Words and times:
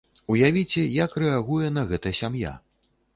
Уявіце, 0.35 0.85
як 1.03 1.13
рэагуе 1.23 1.67
на 1.75 1.83
гэта 1.91 2.15
сям'я. 2.21 2.55